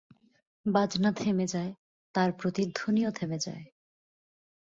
[0.65, 1.71] বাজনা থেমে যায়,
[2.15, 3.65] তার প্রতিধ্বনিও থেমে যায়।